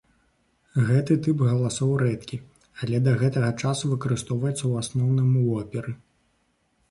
[0.85, 2.39] Гэты тып галасоў рэдкі,
[2.85, 5.91] але да гэтага часу выкарыстоўваецца, у асноўным, у оперы.